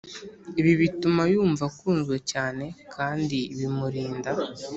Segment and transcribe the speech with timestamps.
[0.59, 2.65] ibi bituma yumva akunzwe cyane
[2.95, 4.29] kandi bimurinda